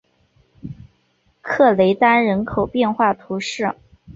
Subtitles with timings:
[1.43, 3.75] 克雷丹人口变化图示